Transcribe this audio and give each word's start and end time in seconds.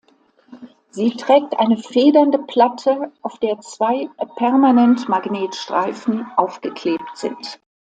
Sie 0.89 1.11
trägt 1.11 1.59
eine 1.59 1.77
federnde 1.77 2.39
Platte, 2.39 3.11
auf 3.21 3.37
der 3.37 3.59
zwei 3.59 4.09
Permanentmagnet-Streifen 4.35 6.25
aufgeklebt 6.37 7.15
sind. 7.15 7.59